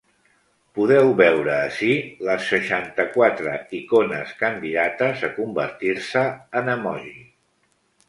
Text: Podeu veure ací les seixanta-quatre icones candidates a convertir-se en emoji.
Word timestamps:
Podeu 0.77 1.11
veure 1.19 1.51
ací 1.65 1.89
les 2.29 2.47
seixanta-quatre 2.55 3.55
icones 3.83 4.35
candidates 4.43 5.25
a 5.31 5.33
convertir-se 5.39 6.29
en 6.63 6.77
emoji. 6.79 7.19